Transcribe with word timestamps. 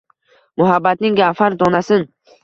Muhabbatning 0.61 1.17
gavhar 1.19 1.57
donasin— 1.59 2.07